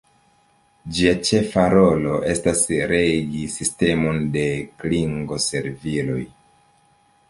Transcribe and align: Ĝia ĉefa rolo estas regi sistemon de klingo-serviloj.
Ĝia 0.99 1.11
ĉefa 1.29 1.65
rolo 1.75 2.15
estas 2.33 2.65
regi 2.95 3.45
sistemon 3.59 4.21
de 4.41 4.47
klingo-serviloj. 4.83 6.23